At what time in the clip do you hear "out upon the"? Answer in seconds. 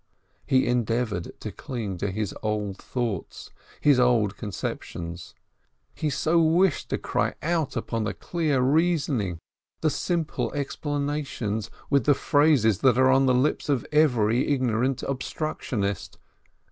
7.43-8.15